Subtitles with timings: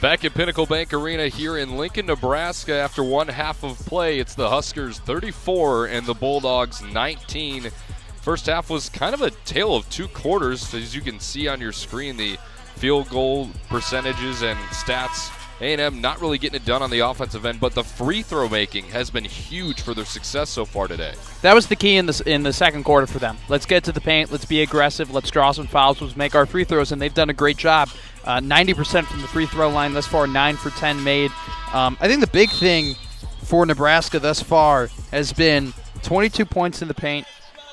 [0.00, 4.36] Back at Pinnacle Bank Arena here in Lincoln, Nebraska, after one half of play, it's
[4.36, 7.72] the Huskers 34 and the Bulldogs 19.
[8.20, 11.60] First half was kind of a tale of two quarters, as you can see on
[11.60, 12.16] your screen.
[12.16, 12.38] The
[12.76, 15.34] field goal percentages and stats.
[15.60, 18.84] A&M not really getting it done on the offensive end, but the free throw making
[18.84, 21.14] has been huge for their success so far today.
[21.42, 23.36] That was the key in the in the second quarter for them.
[23.48, 24.30] Let's get to the paint.
[24.30, 25.12] Let's be aggressive.
[25.12, 26.00] Let's draw some fouls.
[26.00, 27.88] Let's make our free throws, and they've done a great job.
[28.28, 31.30] Uh, 90% from the free throw line thus far, 9 for 10 made.
[31.72, 32.94] Um, I think the big thing
[33.42, 37.26] for Nebraska thus far has been 22 points in the paint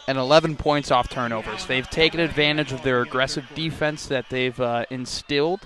[0.08, 1.66] and 11 points off turnovers.
[1.66, 5.60] They've taken advantage of their aggressive defense that they've uh, instilled,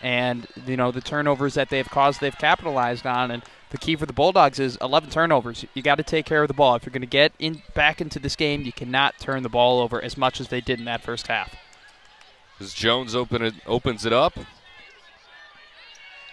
[0.00, 3.32] and you know the turnovers that they've caused, they've capitalized on.
[3.32, 5.64] And the key for the Bulldogs is 11 turnovers.
[5.74, 6.76] You got to take care of the ball.
[6.76, 9.80] If you're going to get in back into this game, you cannot turn the ball
[9.80, 11.56] over as much as they did in that first half.
[12.60, 14.38] As Jones open it, opens it up.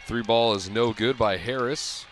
[0.06, 2.06] Three ball is no good by Harris.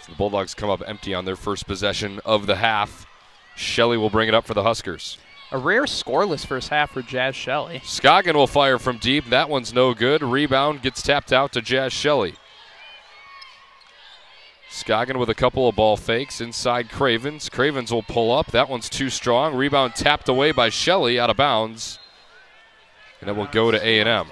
[0.00, 3.06] So the Bulldogs come up empty on their first possession of the half.
[3.54, 5.18] Shelley will bring it up for the Huskers.
[5.50, 7.80] A rare scoreless first half for Jaz Shelley.
[7.80, 9.26] Scoggin will fire from deep.
[9.28, 10.22] That one's no good.
[10.22, 12.36] Rebound gets tapped out to Jaz Shelley.
[14.70, 17.50] Scoggin with a couple of ball fakes inside Cravens.
[17.50, 18.46] Cravens will pull up.
[18.52, 19.54] That one's too strong.
[19.54, 21.98] Rebound tapped away by Shelley out of bounds
[23.22, 24.26] and it will go to A&M.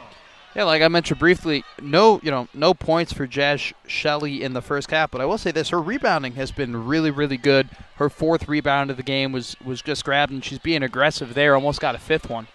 [0.55, 4.61] Yeah, like I mentioned briefly, no, you know, no points for Jaz Shelley in the
[4.61, 7.71] first half, but I will say this: her rebounding has been really, really good.
[7.97, 11.55] Her fourth rebound of the game was was just grabbed, and she's being aggressive there.
[11.55, 12.49] Almost got a fifth one.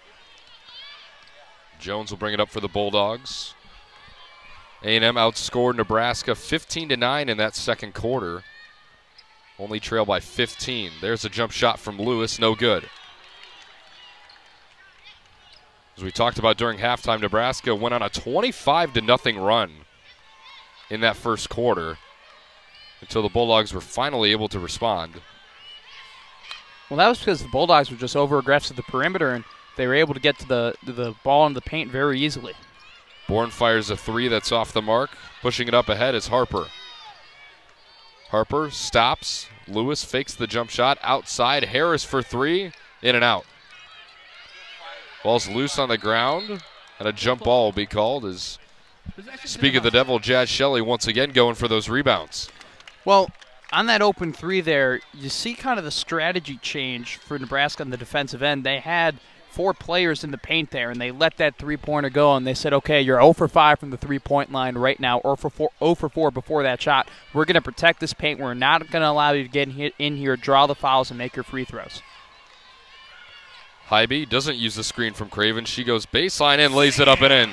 [1.78, 3.54] Jones will bring it up for the Bulldogs.
[4.82, 8.44] A&M outscored Nebraska 15 to 9 in that second quarter.
[9.58, 10.92] Only trail by 15.
[11.00, 12.88] There's a jump shot from Lewis, no good.
[15.96, 19.72] As we talked about during halftime, Nebraska went on a 25 to nothing run
[20.90, 21.96] in that first quarter
[23.00, 25.14] until the Bulldogs were finally able to respond.
[26.90, 29.44] Well, that was because the Bulldogs were just over aggressive at the perimeter and
[29.76, 32.52] they were able to get to the to the ball in the paint very easily.
[33.26, 35.10] Bourne fires a three that's off the mark.
[35.42, 36.66] Pushing it up ahead is Harper.
[38.28, 39.48] Harper stops.
[39.66, 41.64] Lewis fakes the jump shot outside.
[41.64, 42.72] Harris for three.
[43.02, 43.46] In and out.
[45.26, 46.62] Ball's loose on the ground,
[47.00, 48.60] and a jump ball will be called as,
[49.44, 52.48] speak of the devil, Jaz Shelley once again going for those rebounds.
[53.04, 53.30] Well,
[53.72, 57.90] on that open three there, you see kind of the strategy change for Nebraska on
[57.90, 58.62] the defensive end.
[58.62, 59.16] They had
[59.50, 62.54] four players in the paint there, and they let that three pointer go, and they
[62.54, 65.50] said, okay, you're 0 for 5 from the three point line right now, or for
[65.50, 67.08] 4, 0 for 4 before that shot.
[67.34, 68.38] We're going to protect this paint.
[68.38, 71.34] We're not going to allow you to get in here, draw the fouls, and make
[71.34, 72.00] your free throws.
[73.88, 75.64] Haiby doesn't use the screen from Craven.
[75.64, 77.50] She goes baseline and lays it up and in.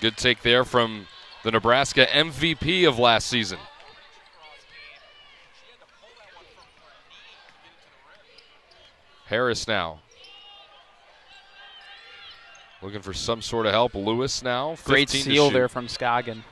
[0.00, 1.06] Good take there from
[1.44, 3.58] the Nebraska MVP of last season.
[9.26, 10.00] Harris now.
[12.80, 13.94] Looking for some sort of help.
[13.94, 14.76] Lewis now.
[14.84, 16.42] Great seal there from Scoggin.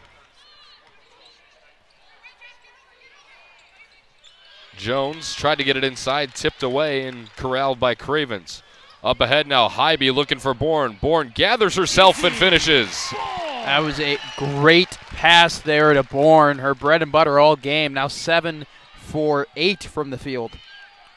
[4.76, 8.62] Jones tried to get it inside, tipped away, and corralled by Cravens.
[9.02, 10.98] Up ahead now, Haiby looking for Bourne.
[11.00, 13.12] Bourne gathers herself and finishes.
[13.12, 16.58] That was a great pass there to Bourne.
[16.58, 17.92] Her bread and butter all game.
[17.94, 18.66] Now seven
[18.96, 20.52] for eight from the field.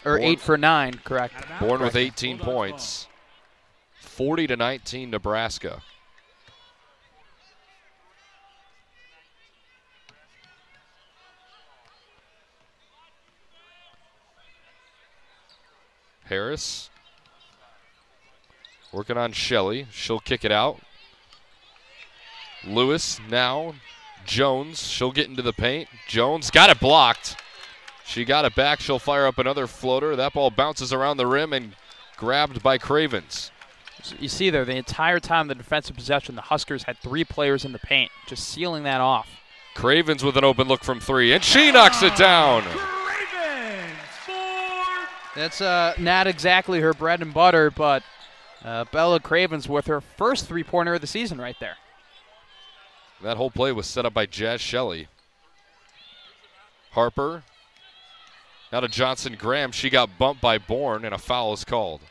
[0.05, 0.23] Or Bourne.
[0.23, 1.35] eight for nine, correct.
[1.59, 3.07] Bourne with 18 points.
[3.99, 5.81] 40 to 19, Nebraska.
[16.29, 16.89] Harris
[18.91, 19.87] working on Shelley.
[19.91, 20.79] She'll kick it out.
[22.65, 23.75] Lewis now.
[24.25, 24.87] Jones.
[24.87, 25.89] She'll get into the paint.
[26.07, 27.35] Jones got it blocked.
[28.05, 28.79] She got it back.
[28.79, 30.15] She'll fire up another floater.
[30.15, 31.75] That ball bounces around the rim and
[32.17, 33.51] grabbed by Cravens.
[34.19, 37.73] You see there, the entire time the defensive possession, the Huskers had three players in
[37.73, 39.27] the paint, just sealing that off.
[39.75, 42.63] Cravens with an open look from three, and she knocks it down.
[45.35, 48.03] That's uh, not exactly her bread and butter, but
[48.63, 51.77] uh, Bella Cravens with her first three pointer of the season right there.
[53.21, 55.07] That whole play was set up by Jaz Shelley.
[56.91, 57.43] Harper.
[58.71, 59.71] Now to Johnson Graham.
[59.71, 62.01] She got bumped by Bourne, and a foul is called.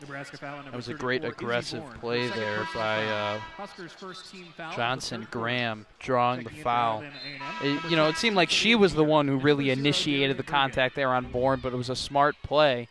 [0.00, 3.40] Nebraska foul That was a great aggressive play there by uh,
[4.76, 7.02] Johnson Graham drawing the foul.
[7.62, 10.94] It, you know, it seemed like she was the one who really initiated the contact
[10.94, 12.88] there on Bourne, but it was a smart play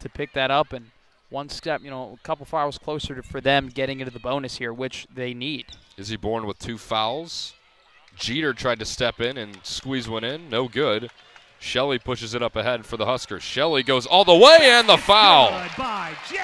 [0.00, 0.90] to pick that up and
[1.30, 4.56] one step, you know, a couple fouls closer to, for them getting into the bonus
[4.56, 5.66] here, which they need.
[5.98, 7.52] Izzy Bourne with two fouls.
[8.16, 10.48] Jeter tried to step in and squeeze one in.
[10.48, 11.10] No good.
[11.60, 13.42] Shelley pushes it up ahead for the Huskers.
[13.42, 15.50] Shelley goes all the way and the foul.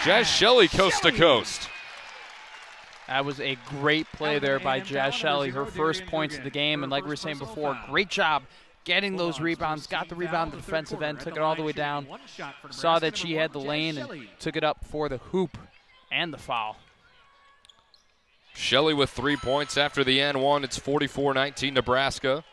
[0.03, 1.69] Jaz Shelley coast to coast.
[3.07, 6.83] That was a great play there by Jaz Shelley, her first points of the game.
[6.83, 8.43] And like we were saying before, great job
[8.85, 9.87] getting those rebounds.
[9.87, 12.07] Got the rebound the defensive end, took it all the way down.
[12.71, 15.59] Saw that she had the lane and took it up for the hoop
[16.11, 16.77] and the foul.
[18.55, 20.65] Shelley with three points after the n one.
[20.65, 22.45] It's 44 19 Nebraska.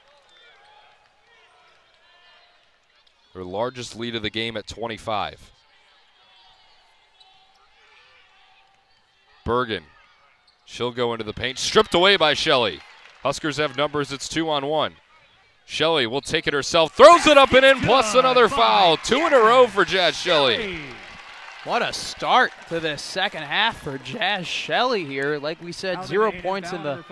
[3.34, 5.52] Their largest lead of the game at 25.
[9.46, 9.84] Bergen.
[10.66, 11.58] She'll go into the paint.
[11.58, 12.80] Stripped away by Shelley.
[13.24, 14.12] Huskers have numbers.
[14.12, 14.94] It's two on one.
[15.66, 16.94] Shelley will take it herself.
[16.94, 18.98] Throws it up and in, plus another foul.
[18.98, 20.80] Two in a row for Jaz Shelley.
[21.64, 25.38] What a start to the second half for Jaz Shelley here.
[25.38, 27.06] Like we said, zero points in the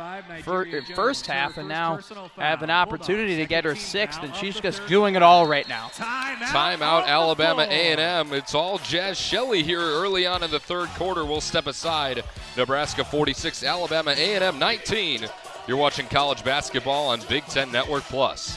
[0.43, 1.99] fir first half, and now
[2.35, 5.89] have an opportunity to get her sixth, and she's just doing it all right now.
[5.89, 8.33] Timeout, Alabama A&M.
[8.33, 11.23] It's all Jaz Shelley here early on in the third quarter.
[11.25, 12.23] We'll step aside.
[12.57, 15.27] Nebraska 46, Alabama A&M 19.
[15.67, 18.47] You're watching college basketball on Big Ten Network Plus.